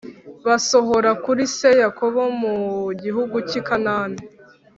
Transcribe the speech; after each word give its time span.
Basohora 0.45 1.11
kuri 1.23 1.43
se 1.57 1.69
Yakobo 1.83 2.21
mu 2.41 2.55
gihugu 3.01 3.35
cy 3.47 3.53
i 3.59 3.61
Kanani 3.67 4.19